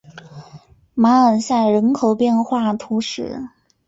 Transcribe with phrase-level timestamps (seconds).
[0.95, 3.39] 马尔赛人口变化图示